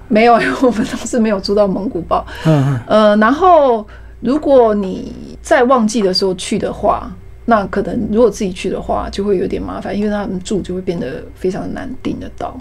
[0.08, 2.26] 没有，我们当时没有住到蒙古包。
[2.46, 3.86] 嗯嗯，呃，然后。
[4.20, 7.08] 如果你在旺季的时候去的话，
[7.44, 12.58] 那可能如果自己去的话，就会有点麻烦，因为他们住就会变得非常难订得到。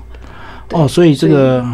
[0.74, 1.66] 哦，所以这个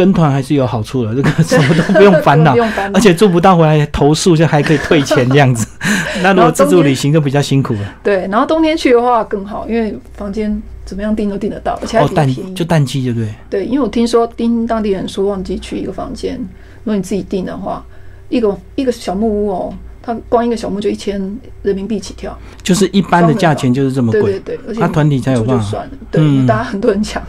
[0.00, 2.56] 跟团还是有好处的，这个 什么都不用烦恼，
[2.94, 5.66] 而且住不到回来投诉就还可以退钱这样子。
[6.22, 7.80] 那如果自助旅行就比较辛苦了。
[8.02, 13.34] 对，然后冬天去的话更好，因为房间怎么样订都订得到，而且还便宜，就淡季，对不对？
[13.50, 16.38] 对，因为我听说听当地人说，旺季去一个房间，
[16.84, 17.84] 如果你自己订的话。
[18.30, 21.20] 一个一个小木屋哦，它光一个小木就一千
[21.62, 27.20] 人民币起跳，就是一般的价钱就是这么贵，对对对，而且它团体才有办法，对，大家很多人抢。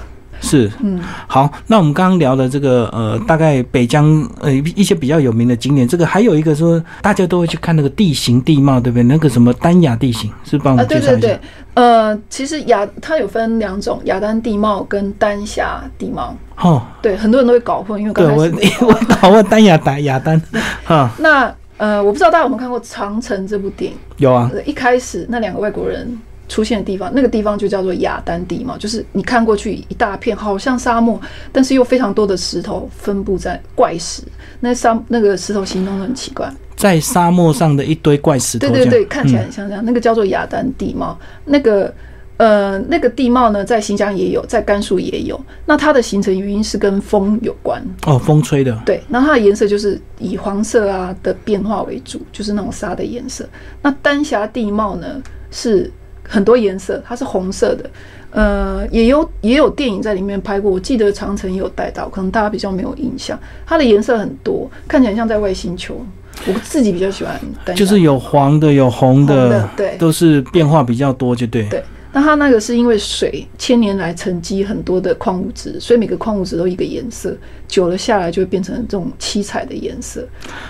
[0.42, 9.04] 是，嗯，好，那我们刚刚聊的这个呃，大概北疆呃一些比较有名的景点，这个还有一个说大家都会去看那个地形地貌，对不对？
[9.04, 11.12] 那个什么丹雅地形，是帮我们介绍一下。
[11.12, 11.40] 对对对，
[11.76, 16.36] 呃，其实雅它有分两种，雅丹地貌跟丹霞地貌。
[16.58, 18.44] 哦，对，很多人都会搞混，因为刚才我
[18.88, 20.42] 我搞混丹雅丹雅丹。
[20.84, 23.98] 哈，那呃，我不知道大家有没有看过《长城》这部电影？
[24.18, 26.18] 有啊，一开始那两个外国人。
[26.52, 31.18] 出现的地方，那个地方就叫做雅丹地貌，就是你看过去一大片，好像沙漠，
[31.50, 34.22] 但是又非常多的石头分布在怪石。
[34.60, 38.68] 那沙那个石头形状都很奇怪，在沙漠上的一堆怪石头。
[38.68, 39.82] 对对对，看起来很像这样。
[39.86, 41.18] 那个叫做雅丹地貌。
[41.46, 41.94] 那个
[42.36, 45.40] 呃，那个地貌呢，在新疆也有，在甘肃也有。
[45.66, 47.82] 那它的形成原因是跟风有关。
[48.06, 48.78] 哦，风吹的。
[48.86, 53.48] 对，那它的颜色就是以黄色啊的变化为主，就是那种沙的颜色。
[53.82, 55.08] 那丹霞地貌呢
[55.50, 55.90] 是。
[56.28, 57.90] 很多颜色，它是红色的，
[58.32, 63.40] 呃，也有也有电影在里面拍过，我记得长城也有带到，可能大家比较没有印象。
[63.66, 66.00] 它的颜色很多，看起来像在外星球。
[66.48, 67.40] 我自己比较喜欢，
[67.76, 71.64] 就是有黄的，有红的，对，都是变化比较多，就对。
[71.66, 77.36] 对，那它那个是因为水千年来沉积很多的矿物质，所以每个矿物质都一个颜色，
[77.68, 80.28] 久了下来就会变成这种七彩的颜色。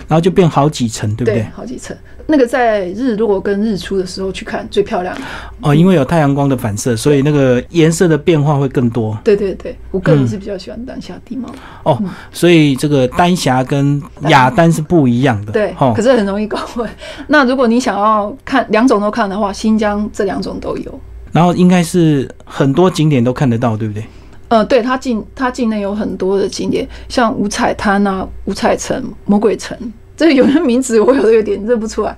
[0.07, 1.43] 然后就变好几层，对不对？
[1.55, 1.97] 好几层。
[2.27, 5.13] 那个在日落跟日出的时候去看最漂亮
[5.59, 9.17] 哦，因为有太阳光的反射，所以那个颜色的变化会更多。
[9.23, 11.49] 对对对，我个人是比较喜欢丹霞地貌。
[11.83, 12.01] 哦，
[12.31, 15.51] 所以这个丹霞跟雅丹是不一样的。
[15.51, 16.89] 对，可是很容易搞混。
[17.27, 20.99] 那如果你想要看两种都看的话，新疆这两种都有。
[21.31, 24.03] 然后应该是很多景点都看得到，对不对？
[24.49, 29.77] 呃，对，它境它境内有很多的景点，像五彩滩啊、五彩城、魔鬼城，
[30.17, 32.13] 这有些名字我有的有点认不出来。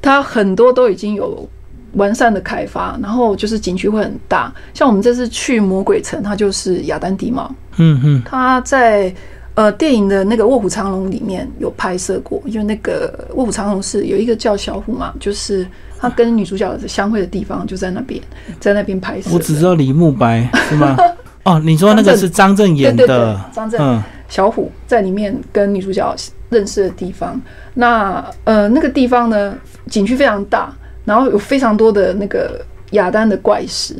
[0.00, 1.48] 它很多都已经有
[1.94, 4.54] 完善的开发，然后就是景区会很大。
[4.72, 7.52] 像我们这次去魔鬼城，它就是雅丹地貌。
[7.78, 9.12] 嗯嗯，它在
[9.54, 15.66] 呃电影的那个《卧虎藏龙》里面有拍摄过，因为那个《卧虎藏龙》是有一个叫小虎嘛，就是。
[16.04, 18.20] 他跟女主角相会的地方就在那边，
[18.60, 19.30] 在那边拍摄。
[19.32, 20.96] 我只知道李慕白是吗？
[21.44, 26.14] 哦，你说那个是张震演的，张震，小虎在里面跟女主角
[26.50, 27.40] 认识的地方。
[27.74, 29.54] 那呃，那个地方呢，
[29.88, 33.94] 景区非常大，然后有非常多的那个雅丹的怪石。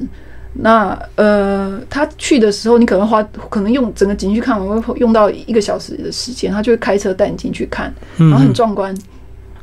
[0.55, 8.97] 那呃，他去的时候，你可能花，可能用整个景区看完会用到一个小时的时间，他就会开车带你进去看，然后很壮观。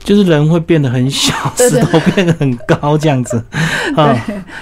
[0.03, 3.43] 就是人会变得很小， 石头变得很高这样子，
[3.95, 4.15] 啊，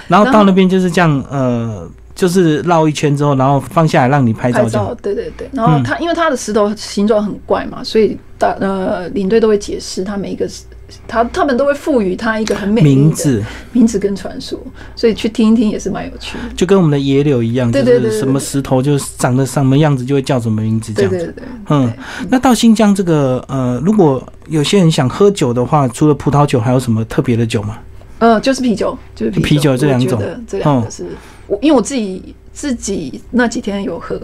[0.08, 4.62] 然后到那边就是这样，呃，就是绕一圈之后，然后放下来让你拍照。
[4.62, 5.48] 拍照，对对对。
[5.52, 10.48] 然后它因为它的石头形状很怪嘛，所以大呃领队都会解释它每一个。
[11.06, 14.58] 他他们都会赋予它一个很美名字、名字跟传说，
[14.94, 16.54] 所以去听一听也是蛮有趣的。
[16.54, 21.16] 就跟我们的野柳一样，就是什么石头就长得什么样子，就会叫什么名字这样子。
[21.16, 21.44] 对对对。
[21.68, 21.92] 嗯，
[22.28, 27.78] 那到新疆这个呃，如果有些人想喝酒的话，除了葡萄酒，还有什么特别的酒吗？
[28.18, 30.20] 呃，就是啤酒，就是啤酒这两种。
[30.46, 31.06] 这两个是
[31.46, 34.18] 我因为我自己自己那几天有喝，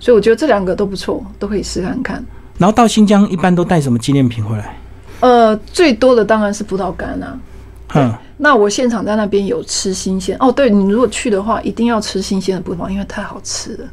[0.00, 2.24] 所以我觉得这两个都不错，都可以试看看。
[2.58, 4.76] 然后到新疆一般都带什么纪念品回来？
[5.20, 7.38] 呃，最多的当然是葡萄干啊。
[7.94, 10.50] 嗯，那我现场在那边有吃新鲜哦。
[10.50, 13.84] 对你如果去的话，一定要吃新鲜的葡萄，因为太好吃了。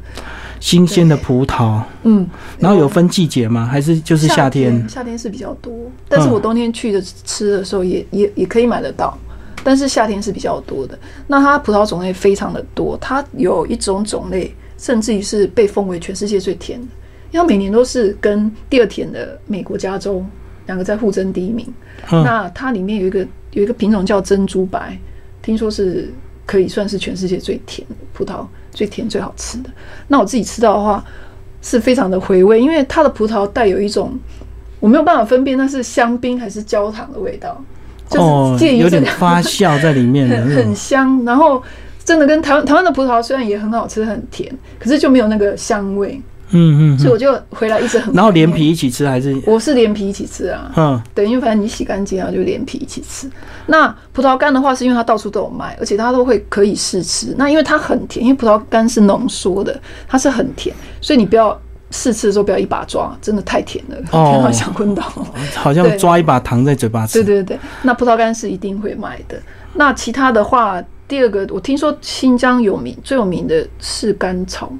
[0.58, 2.26] 新鲜的葡萄，嗯，
[2.58, 3.64] 然后有分季节吗？
[3.64, 4.86] 还是就是夏天？
[4.88, 5.72] 夏天是比较多，
[6.08, 9.16] 但是我冬天去的吃的时候也也也可以买得到，
[9.62, 10.98] 但是夏天是比较多的。
[11.26, 16.88] 那它葡萄种类非常的多，它有一种种类甚至于是被封为全世界最甜的，
[17.30, 20.24] 因为每年都是跟第二甜的美国加州。
[20.66, 21.66] 两个在互争第一名，
[22.10, 24.98] 那它里面有一个有一个品种叫珍珠白，
[25.42, 26.12] 听说是
[26.46, 29.70] 可以算是全世界最甜葡萄，最甜最好吃的。
[30.08, 31.04] 那我自己吃到的话，
[31.62, 34.18] 是非常的回味，因为它的葡萄带有一种
[34.80, 37.62] 我没有办法分辨那是香槟还是焦糖的味道，
[38.08, 41.22] 就是介于有点发酵在里面， 很香。
[41.24, 41.62] 然后
[42.04, 46.20] 真的跟台湾台湾的葡萄虽然也很好吃很甜，可是就没有那个香味。
[46.54, 48.14] 嗯嗯，所以我就回来一直很。
[48.14, 49.36] 然后连皮一起吃还是？
[49.46, 50.72] 我是连皮一起吃啊。
[50.76, 53.28] 嗯，对，因为反正你洗干净啊，就连皮一起吃。
[53.66, 57.34] 那葡萄干的话，是因为它到处都有卖，而且它都会可以试吃。
[57.36, 65.02] 那因为它很甜，因为葡萄干是浓缩的，它是很甜，所以你不要试吃的时候不要一把抓，真的太甜了， 甜到想昏倒。
[65.54, 67.22] 好像抓一把糖在嘴巴吃。
[67.24, 69.40] 对对对，那葡萄干是一定会卖的。
[69.74, 74.72] 那其他的话，第二个我听说新疆有名最有名的是甘草。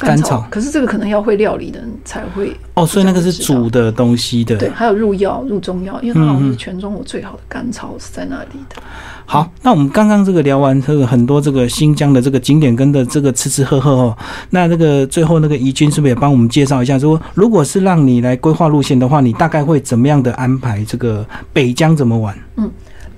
[0.00, 4.56] 甘草，可是这个可能要会料理的人才会哦，所以那个是煮的东西的。
[4.56, 8.82] 对，还有入药、入中药，因为它好像是全中国最好的甘草是在那里的。
[9.26, 14.18] 好，那我们刚刚这个聊完这个很多这个新疆的这个景点跟的这个吃吃喝喝哦，
[14.50, 16.98] 那这个最后那个怡君是不是也帮我们介绍一下？
[16.98, 20.84] 说如果是让你来规划路线的话，你大概会怎么样的安排？
[20.84, 22.36] 这个北疆怎么玩？
[22.56, 22.70] 嗯。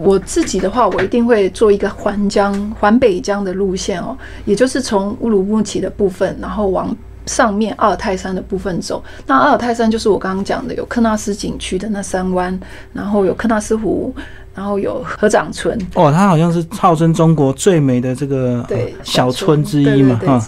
[0.03, 6.95] 我自己的话，我一定会做一个环江、环北江的路线哦，也就是从乌鲁木齐的部分，然后往
[7.27, 9.03] 上面阿尔泰山的部分走。
[9.27, 12.59] 那阿尔泰山就是我刚刚讲的，有克纳斯景区的那三湾，
[12.93, 14.13] 然后有克纳斯湖，
[14.55, 15.79] 然后有河长村。
[15.95, 20.45] 哦，它好像是号称中国最美的这个对小村之一嘛，哈。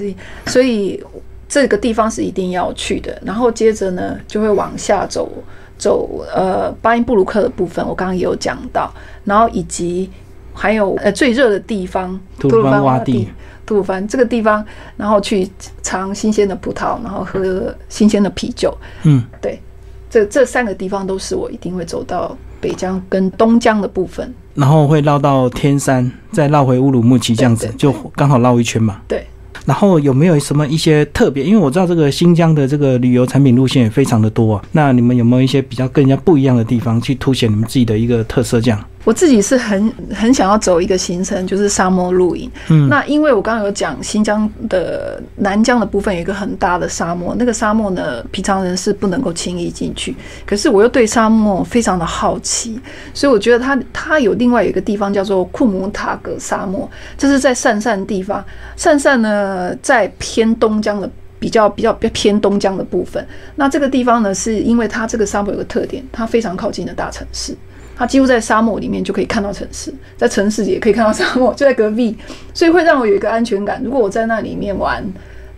[0.46, 1.02] 所以
[1.48, 3.16] 这个地方是一定要去的。
[3.24, 5.30] 然后接着呢，就会往下走。
[5.76, 8.92] 走呃巴音布鲁克的部分，我刚刚也有讲到，
[9.24, 10.10] 然后以及
[10.52, 13.28] 还有呃最热的地方吐鲁番洼地，
[13.66, 14.64] 吐鲁番这个地方，
[14.96, 15.48] 然后去
[15.82, 18.76] 尝新鲜的葡萄，然后喝新鲜的啤酒。
[19.02, 19.60] 嗯，对，
[20.08, 29.00] 这这三个地方都是我一定会走到北疆跟东疆的部分，然后会绕到天山，再绕回乌鲁木齐，这样子就刚好绕一圈嘛。
[29.08, 29.26] 对。
[29.64, 31.44] 然后有没有什么一些特别？
[31.44, 34.64] 因为我知道这个新疆的这个旅游产品路线也非常的多啊。
[34.72, 38.60] 那你们有没有一些比较更加不一样的地方，去凸显你们自己的一个特色？
[38.60, 38.84] 这样？
[39.04, 42.50] 我自己是很很想要走一个行程，就是沙漠露营。
[42.68, 50.16] 嗯，那因为我刚刚有讲新疆的南疆的部分有一个很大的沙漠，那个沙漠呢，平常人是不能够轻易进去。
[50.46, 52.80] 可是我又对沙漠非常的好奇，
[53.12, 58.42] 所以我觉得它它有另外有一个地方叫做库姆塔格沙漠，这是在鄯善地方。
[58.78, 63.24] 鄯善呢，在偏东疆的比较比较比较偏东疆的部分。
[63.56, 67.54] 那这个地方呢，是因为它这个沙漠有个特点，它非常靠近的大城市。
[67.96, 72.16] 它几乎在沙漠里面就可以看到城市，在城市也可以看到沙漠， 就在隔壁，
[72.52, 73.80] 所以会让我有一个安全感。
[73.84, 75.04] 如果我在那里面玩，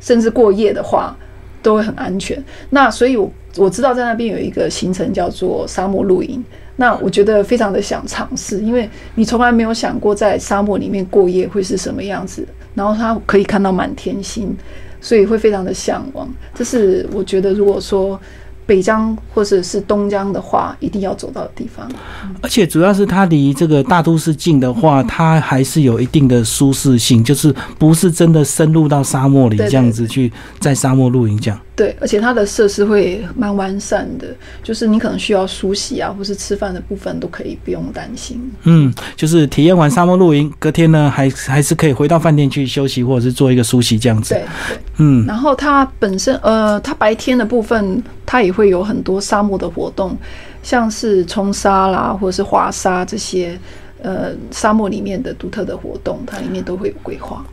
[0.01, 1.17] 甚至过夜的话，
[1.63, 2.43] 都会很安全。
[2.71, 6.45] 那所以，我我知道在那边有一个行程叫做沙漠露营，
[6.77, 14.55] 那我觉得非常的想尝试，因为你从来没有想过在沙漠里面过夜会是什么样子，然后它可以看到满天星，
[15.01, 16.29] 所以会非常的向往。
[16.55, 18.21] 这是我觉得，如果说。
[18.67, 21.89] 北疆或者是东疆的话，一定要走到的地方。
[22.43, 31.59] 而且主要是它离这个大都市近的话，它还是有一定的舒适性，就是不是真的深入到沙漠里这样子去在沙漠露营这样。
[31.77, 34.27] 对，而且它的设施会蛮完善的，
[34.63, 38.51] 就是你可能需要梳洗啊，或是吃饭的部分都可以不用担心。
[38.63, 44.33] 嗯，就是体验完沙漠露营，隔天呢还还是可以回到饭店去休息，或者是做一个梳洗这样子。
[44.33, 45.27] 对对，嗯。
[45.27, 50.17] 然后它本身呃，它白天的部分它也会有很多沙漠的活动，
[50.63, 53.59] 像是冲沙啦，或者是滑沙这些
[54.01, 57.45] 呃沙漠里面的独特的活动，它里面都会有规划。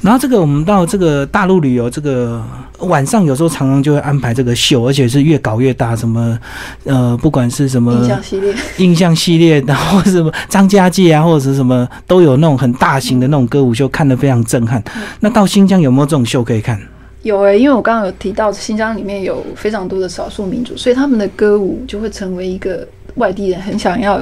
[0.00, 2.42] 然后这个我们到这个大陆旅游，这个
[2.80, 6.38] 晚上有时候常常就会安排这个秀，而且是越搞越大，什么
[6.84, 14.82] 呃，不管是什么印象系列、印象系列，然后什么张家界啊，或者是什么都有那种很大型的那种歌舞秀，看得非常震撼。
[15.20, 16.80] 那到新疆有没有这种秀可以看？
[17.22, 24.20] 有诶，因为我刚刚有提到新疆里面有非常多的少数民族，所以他们的歌舞就会成为一个外地人很想要、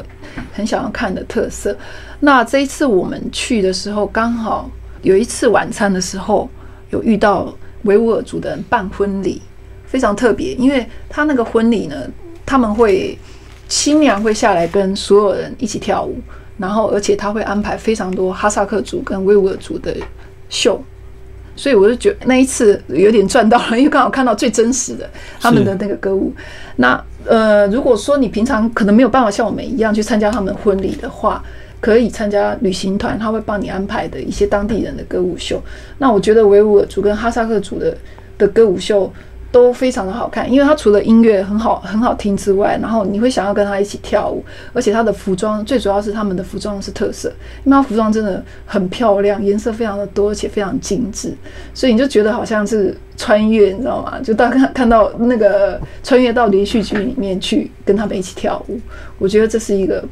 [0.53, 1.75] 很想要看的特色。
[2.21, 4.71] 那这一次我们去的时候，刚好。
[5.03, 6.49] 有一次晚餐的时候，
[6.91, 9.41] 有遇到维吾尔族的人办婚礼，
[9.87, 11.97] 非常特别，因为他那个婚礼呢，
[12.45, 13.19] 他们会
[13.69, 16.19] 新娘会下来跟所有人一起跳舞，
[16.59, 19.97] 然后而且他会安排非常多哈萨克族跟维吾尔族的
[20.49, 20.83] 秀，
[21.57, 25.09] 所以我就觉得那一次有点赚到了，因为刚好看到最真实的
[25.41, 26.33] 他们的那个歌舞。
[26.77, 31.43] 那呃，如果说你平常可能没有办法像我们一样去参加他们婚礼的话，
[31.81, 35.61] 可以参加旅行团，他会帮你安排的一些当地人的歌舞秀。
[35.99, 37.97] 那我觉得维吾尔族跟哈萨克族的
[38.37, 39.11] 的歌舞秀
[39.51, 47.29] 都非常的好看，因为它除了音乐很好很好听之外，然后你会想要跟他一起跳舞，而且他的服装最主要是他们的服装是特色，
[47.65, 51.35] 因为他服装真的很漂亮，颜色非常的多，而且非常精致，
[51.75, 54.21] 所以你就觉得好像是穿越，你知道吗？
[54.23, 58.79] 就大看看到那个穿越到连续剧里面去跟他们一起跳舞，
[59.19, 60.05] 我觉得这是一个。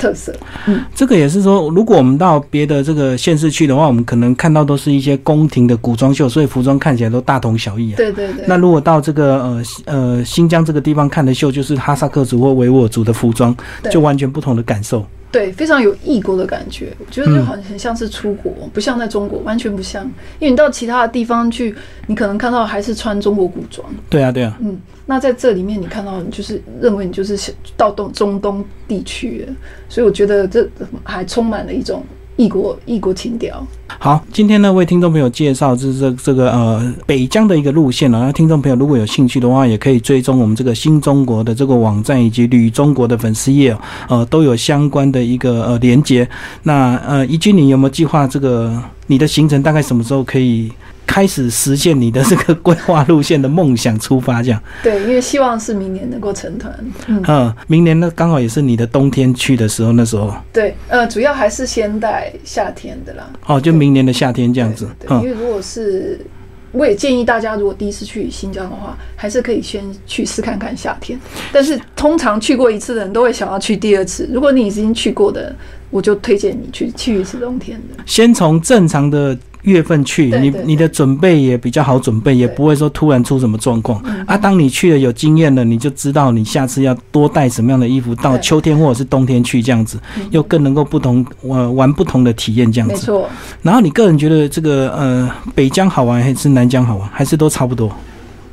[0.00, 0.34] 特色，
[0.66, 7.96] 嗯，这个也是说，如果我们到别的这个县市去的话，我们可能看到都是一些宫廷的古装秀，所以服装看起来都大同小异啊。
[7.96, 8.46] 对对对。
[8.48, 13.54] 那如果到这个呃呃新疆这个地方看的秀，就是哈萨克族或维吾尔族的服装，
[13.90, 15.04] 就完全不同的感受。
[15.32, 20.04] 对，非常有异国的感觉，我觉得就好像很像是出国，不像在中国，完全不像。
[20.40, 21.74] 因为你到其他的地方去，
[22.06, 23.88] 你可能看到还是穿中国古装。
[24.08, 24.58] 对啊，对啊。
[24.60, 24.76] 嗯，
[25.06, 29.46] 那在这里面你看到，你就是认为你就是到东中东地区，
[29.88, 30.68] 所以我觉得这
[31.04, 32.02] 还充满了一种。
[32.40, 33.66] 异国异国情调。
[33.98, 38.18] 好，今天呢为听众朋友介绍这这这个呃北疆的一个路线了。
[38.18, 43.76] 那听众朋友如果有兴趣的话，也可以追踪我们这个新中国的这个网站以及旅中国的粉丝页，
[44.08, 46.26] 呃都有相关的一个呃连接。
[46.62, 48.74] 那呃一君，你有没有计划这个
[49.06, 50.72] 你的行程大概什么时候可以？
[51.10, 54.62] 开始实现你的这个规划路线的梦想，出发这样。
[54.80, 56.72] 对，因为希望是明年能够成团。
[57.08, 60.32] 嗯，明年呢刚好也是你的冬天去的时候，那时候。
[60.52, 63.28] 对，呃，主要还是先带夏天的啦。
[63.46, 64.88] 哦，就明年的夏天这样子。
[65.00, 66.24] 对，因为如果是，
[66.70, 71.18] 我也建议大家，如果第一次去新疆的话，还是可以先去试看看夏天。
[71.50, 74.30] 但是通常去过一次的人都会想要去第二次。
[74.32, 75.52] 如果你已经去过的，
[75.90, 78.04] 我就推荐你去去一次冬天的。
[78.06, 79.36] 先从正常的。
[79.62, 84.36] 月份去，你你的准备也比较好准备，也不会说突然出什么状况啊。
[84.36, 89.98] 当你去了有经验了，你就知道你下次要多带什么样的衣服，到秋天或者是冬天去这样子，
[90.30, 92.94] 又更能够不同玩玩不同的体验这样子。
[92.94, 93.28] 没错。
[93.62, 97.94] 然后你个人觉得这个呃北疆好玩还是南疆好玩，还是都差不多？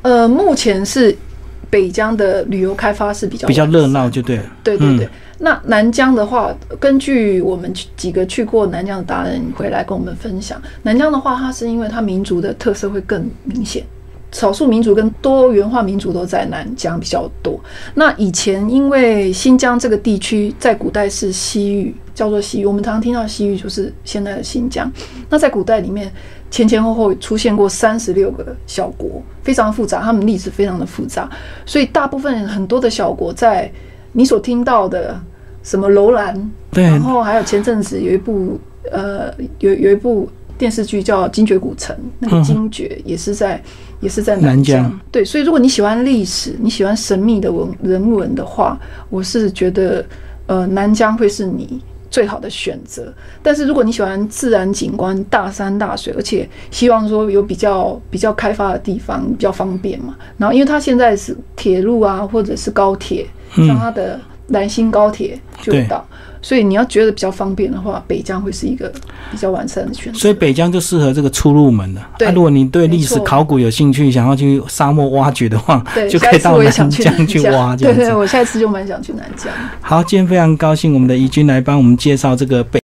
[0.02, 1.16] 呃，目前是
[1.70, 4.42] 北疆的旅游开发是比较比较热闹，就对了。
[4.62, 5.08] 对对对。
[5.38, 13.84] 那南疆的话，根据我们几个去过南疆的达人回来跟我们分享，南疆的话，它是因为它民族的特色会更明显，
[14.32, 17.58] 少数民族跟多元化民族都在南疆比较多。
[17.94, 24.90] 那以前因为新疆这个地区在古代是西域，叫做西域，我们常常听到西域就是现在的新疆。
[25.30, 26.12] 那在古代里面
[26.50, 31.30] 前前后后出现过三十六个小国，非常复杂，他们历史非常的复杂，
[31.64, 33.70] 所以大部分很多的小国在
[34.12, 35.20] 你所听到的
[35.62, 38.58] 什么楼兰，对，然后还有前阵子有一部
[38.90, 43.62] 呃有有一部电视剧叫《精绝古城》，那个精绝也是在。
[44.00, 48.78] 也是在南疆，对，所以如果你喜欢历史，你喜欢神秘的文人文的话，
[49.10, 50.06] 我是觉得，
[50.46, 53.12] 呃，南疆会是你最好的选择。
[53.42, 66.04] 但是如果你喜欢自然景观、大山大水，而且希望说有比较比较开发的地方，比较方便嘛，然后因为它现在是铁路啊，或者是高铁，像它的南新高铁就到。
[66.40, 68.88] 所以你要觉得比较方便的话，北疆会是一个
[69.28, 70.18] 比较完善的选择。
[70.18, 72.00] 所以北疆就适合这个出入门的。
[72.16, 77.74] 对，如果你对历史考古有兴趣，想要去沙漠挖掘的话， 就可以到南疆去挖。
[77.74, 79.52] 对对，我下一次就蛮想去南疆。
[79.80, 82.80] 好，今天非常高兴，我们的怡君来帮我们介绍这个北。